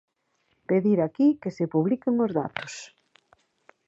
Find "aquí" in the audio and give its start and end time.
1.01-1.27